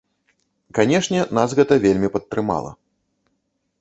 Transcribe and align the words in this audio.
Канешне, 0.77 1.19
нас 1.39 1.49
гэта 1.61 1.73
вельмі 1.85 2.07
падтрымала. 2.17 2.71